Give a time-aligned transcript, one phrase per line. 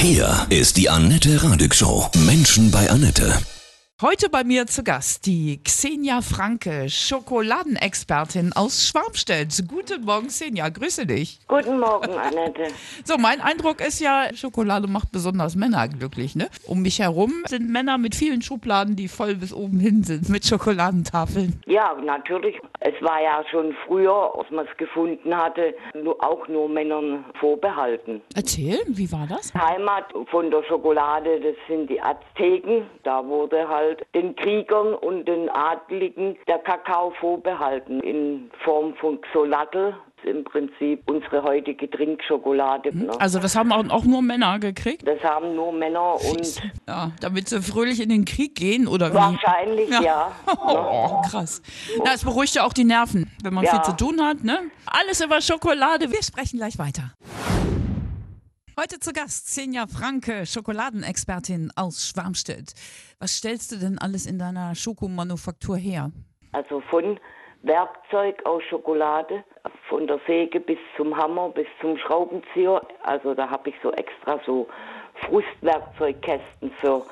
[0.00, 2.08] Hier ist die Annette Radig Show.
[2.24, 3.32] Menschen bei Annette.
[4.00, 9.64] Heute bei mir zu Gast die Xenia Franke, Schokoladenexpertin aus Schwarmstedt.
[9.66, 11.40] Guten Morgen, Xenia, grüße dich.
[11.48, 12.68] Guten Morgen, Annette.
[13.04, 16.48] So, mein Eindruck ist ja, Schokolade macht besonders Männer glücklich, ne?
[16.66, 20.46] Um mich herum sind Männer mit vielen Schubladen, die voll bis oben hin sind mit
[20.46, 21.60] Schokoladentafeln.
[21.66, 22.54] Ja, natürlich.
[22.80, 28.22] Es war ja schon früher, als man es gefunden hatte, nur, auch nur Männern vorbehalten.
[28.34, 29.52] Erzähl, wie war das?
[29.54, 32.86] Heimat von der Schokolade, das sind die Azteken.
[33.02, 39.94] Da wurde halt den Kriegern und den Adligen der Kakao vorbehalten in Form von Xolatl.
[40.24, 42.96] Im Prinzip unsere heutige Trinkschokolade.
[42.96, 43.10] Ne?
[43.20, 45.06] Also das haben auch, nur Männer gekriegt?
[45.06, 46.62] Das haben nur Männer und...
[46.86, 49.14] Ja, damit sie fröhlich in den Krieg gehen oder wie?
[49.16, 50.32] Wahrscheinlich, ja.
[50.60, 51.62] Oh, krass.
[52.04, 53.70] Na, es beruhigt ja auch die Nerven, wenn man Ja.
[53.82, 54.70] viel zu tun hat, ne?
[54.86, 56.10] Alles über Schokolade.
[56.10, 57.12] Wir sprechen gleich weiter.
[58.78, 62.74] Heute zu Gast Xenia Franke, Schokoladenexpertin aus Schwarmstedt.
[63.18, 66.12] Was stellst du denn alles in deiner Schokomanufaktur her?
[66.52, 67.18] Also von
[67.62, 69.42] Werkzeug aus Schokolade,
[69.98, 72.80] von der Säge bis zum Hammer, bis zum Schraubenzieher.
[73.02, 74.68] Also da habe ich so extra so
[75.26, 77.04] Frustwerkzeugkästen für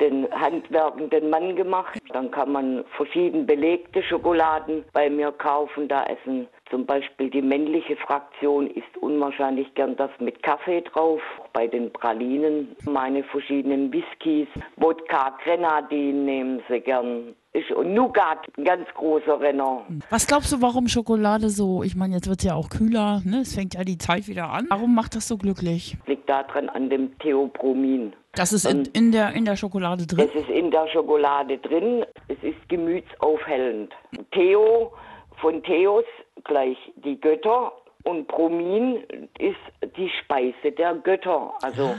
[0.00, 1.98] den handwerkenden Mann gemacht.
[2.12, 5.88] Dann kann man verschieden belegte Schokoladen bei mir kaufen.
[5.88, 11.20] Da essen zum Beispiel die männliche Fraktion isst unwahrscheinlich gern das mit Kaffee drauf.
[11.52, 17.34] Bei den Pralinen meine verschiedenen Whiskys, Wodka, Grenadin nehmen sie gern.
[17.54, 19.82] Ist- Und Nougat, ein ganz großer Renner.
[20.10, 23.38] Was glaubst du, warum Schokolade so, ich meine, jetzt wird es ja auch kühler, ne?
[23.40, 24.66] es fängt ja die Zeit wieder an.
[24.68, 25.96] Warum macht das so glücklich?
[26.06, 28.12] liegt daran an dem Theopromin.
[28.38, 30.28] Das ist in, in, der, in der Schokolade drin.
[30.28, 32.04] Es ist in der Schokolade drin.
[32.28, 33.92] Es ist gemütsaufhellend.
[34.30, 34.92] Theo
[35.40, 36.04] von Theos
[36.44, 37.72] gleich die Götter
[38.04, 39.02] und Bromin
[39.38, 39.56] ist
[39.96, 41.52] die Speise der Götter.
[41.62, 41.96] Also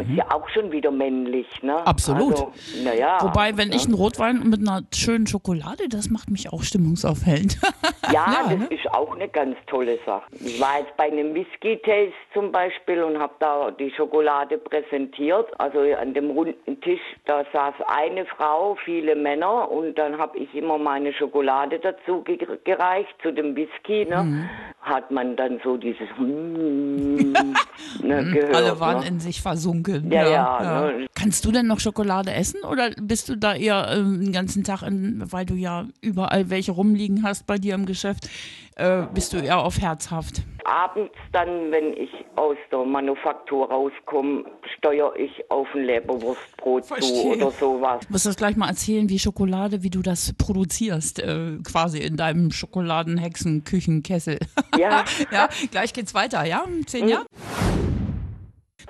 [0.00, 1.86] ist ja auch schon wieder männlich, ne?
[1.86, 2.32] Absolut.
[2.32, 2.52] Also,
[2.84, 3.18] naja.
[3.20, 7.58] Wobei, wenn ich einen Rotwein mit einer schönen Schokolade, das macht mich auch stimmungsaufhellend.
[8.12, 8.66] Ja, Ja, das ne?
[8.70, 10.22] ist auch eine ganz tolle Sache.
[10.30, 15.48] Ich war jetzt bei einem Whisky-Taste zum Beispiel und habe da die Schokolade präsentiert.
[15.58, 20.54] Also an dem runden Tisch, da saß eine Frau, viele Männer und dann habe ich
[20.54, 24.06] immer meine Schokolade dazu ge gereicht zu dem Whisky.
[24.08, 24.22] Ne?
[24.22, 24.50] Mhm.
[24.86, 27.32] Hat man dann so dieses mm,
[28.02, 28.54] ne, gehört.
[28.54, 29.08] Alle waren ne?
[29.08, 30.12] in sich versunken.
[30.12, 31.06] Ja, ja, ne?
[31.26, 34.82] Kannst du denn noch Schokolade essen oder bist du da eher ähm, den ganzen Tag,
[34.82, 38.28] in, weil du ja überall welche rumliegen hast bei dir im Geschäft,
[38.76, 40.42] äh, bist du eher auf herzhaft?
[40.64, 44.44] Abends dann, wenn ich aus der Manufaktur rauskomme,
[44.76, 47.36] steuere ich auf ein Leberwurstbrot zu Verstehe.
[47.36, 48.06] oder sowas.
[48.06, 52.16] Du musst das gleich mal erzählen, wie Schokolade, wie du das produzierst, äh, quasi in
[52.16, 54.38] deinem Schokoladenhexenküchenkessel.
[54.78, 55.04] Ja.
[55.32, 56.64] ja, gleich geht's weiter, ja?
[56.86, 57.24] Zehn Jahre?
[57.24, 57.55] Menschen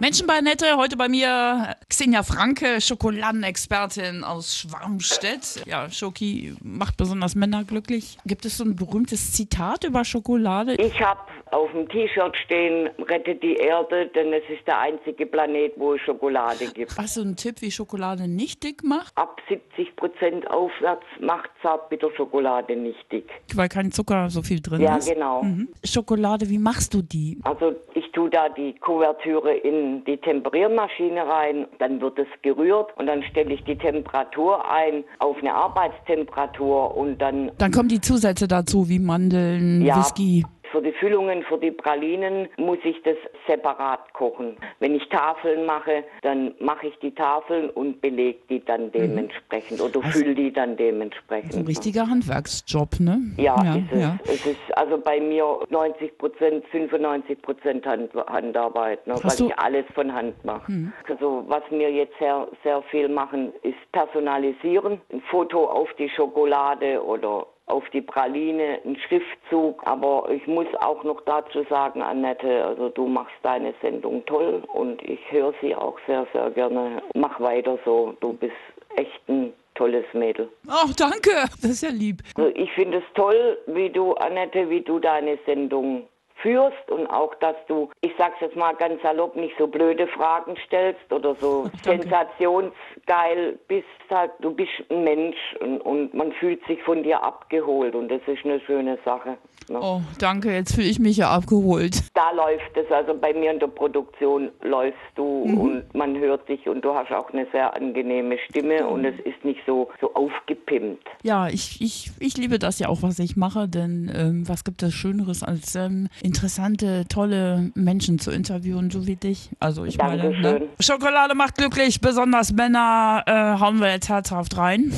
[0.00, 5.62] bei Nette, heute bei mir Xenia Franke, Schokoladenexpertin aus Schwarmstedt.
[5.66, 8.18] Ja, Schoki macht besonders Männer glücklich.
[8.26, 10.74] Gibt es so ein berühmtes Zitat über Schokolade?
[10.74, 11.20] Ich habe
[11.52, 16.00] auf dem T-Shirt stehen, rettet die Erde, denn es ist der einzige Planet, wo es
[16.02, 16.96] Schokolade gibt.
[16.98, 19.16] Hast du einen Tipp, wie Schokolade nicht dick macht?
[19.16, 23.28] Ab 70 Prozent aufwärts macht Zartbitterschokolade nicht dick.
[23.54, 25.08] Weil kein Zucker so viel drin Ja, ist.
[25.12, 25.44] genau.
[25.44, 25.68] Mhm.
[25.84, 27.38] Schokolade, wie machst du die?
[27.44, 33.06] Also ich tue da die Kuvertüre in die Temperiermaschine rein, dann wird es gerührt und
[33.06, 38.48] dann stelle ich die Temperatur ein auf eine Arbeitstemperatur und dann Dann kommen die Zusätze
[38.48, 39.98] dazu, wie Mandeln, Ja.
[39.98, 40.44] Whisky.
[40.86, 43.16] Die Füllungen, für die Pralinen muss ich das
[43.48, 44.56] separat kochen.
[44.78, 50.00] Wenn ich Tafeln mache, dann mache ich die Tafeln und belege die dann dementsprechend oder
[50.02, 51.56] fülle die dann dementsprechend.
[51.56, 53.20] Ein richtiger Handwerksjob, ne?
[53.36, 54.00] Ja, ja, ist es.
[54.00, 54.18] ja.
[54.26, 59.58] Es ist also bei mir 90 Prozent, 95 Prozent Hand, Handarbeit, ne, weil Hast ich
[59.58, 60.72] alles von Hand mache.
[61.08, 65.00] Also was wir jetzt sehr, sehr viel machen, ist personalisieren.
[65.12, 69.82] Ein Foto auf die Schokolade oder auf die Praline, ein Schriftzug.
[69.84, 75.02] Aber ich muss auch noch dazu sagen, Annette, also du machst deine Sendung toll und
[75.02, 77.02] ich höre sie auch sehr, sehr gerne.
[77.14, 78.14] Mach weiter so.
[78.20, 78.54] Du bist
[78.96, 80.48] echt ein tolles Mädel.
[80.68, 81.30] Oh, danke.
[81.60, 82.22] Das ist ja lieb.
[82.36, 86.08] Also ich finde es toll, wie du, Annette, wie du deine Sendung
[86.46, 90.54] führst und auch, dass du, ich sag's jetzt mal ganz salopp, nicht so blöde Fragen
[90.66, 92.02] stellst oder so Danke.
[92.04, 93.84] sensationsgeil bist.
[94.08, 98.20] Halt, du bist ein Mensch und, und man fühlt sich von dir abgeholt und das
[98.28, 99.36] ist eine schöne Sache.
[99.68, 99.80] Ne?
[99.82, 100.52] Oh, danke.
[100.52, 102.04] Jetzt fühle ich mich ja abgeholt.
[102.14, 105.58] Da läuft es, also bei mir in der Produktion läufst du Mhm.
[105.60, 109.44] und man hört dich und du hast auch eine sehr angenehme Stimme und es ist
[109.44, 111.06] nicht so, so aufgepimpt.
[111.24, 114.82] Ja, ich, ich, ich liebe das ja auch, was ich mache, denn ähm, was gibt
[114.84, 119.50] es Schöneres, als ähm, in interessante, tolle Menschen zu interviewen, so wie dich.
[119.58, 120.42] Also ich meine, ne?
[120.42, 120.68] Dankeschön.
[120.80, 124.92] Schokolade macht glücklich, besonders Männer äh, hauen wir jetzt herzhaft rein.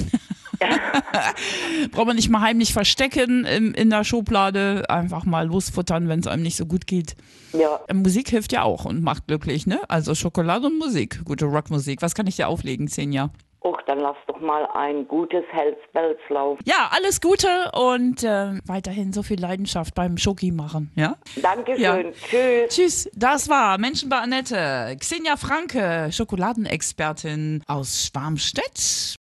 [1.93, 6.27] Braucht man nicht mal heimlich verstecken im, in der Schublade, einfach mal losfuttern, wenn es
[6.27, 7.15] einem nicht so gut geht.
[7.53, 9.81] Ja, Musik hilft ja auch und macht glücklich, ne?
[9.89, 12.03] Also Schokolade und Musik, gute Rockmusik.
[12.03, 13.27] Was kann ich dir auflegen, Xenia?
[13.27, 13.31] Och,
[13.99, 16.63] dann lass doch mal ein gutes Hells-Bells laufen.
[16.65, 21.17] Ja, alles Gute und äh, weiterhin so viel Leidenschaft beim Schoki machen, ja?
[21.37, 21.83] Dankeschön.
[21.83, 21.99] Ja.
[22.13, 22.69] Tschüss.
[22.75, 24.97] Tschüss, das war Menschen bei Annette.
[24.99, 29.17] Xenia Franke, Schokoladenexpertin aus Schwarmstedt.